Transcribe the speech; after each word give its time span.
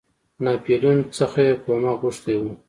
ناپولیون 0.45 0.97
څخه 1.17 1.43
کومک 1.63 1.95
غوښتی 2.01 2.35
وو. 2.39 2.51